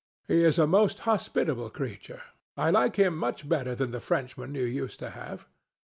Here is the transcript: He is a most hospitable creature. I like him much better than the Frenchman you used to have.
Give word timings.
He 0.27 0.43
is 0.43 0.57
a 0.57 0.65
most 0.65 0.97
hospitable 1.01 1.69
creature. 1.69 2.23
I 2.57 2.71
like 2.71 2.95
him 2.95 3.15
much 3.15 3.47
better 3.47 3.75
than 3.75 3.91
the 3.91 3.99
Frenchman 3.99 4.55
you 4.55 4.63
used 4.63 4.97
to 4.97 5.11
have. 5.11 5.45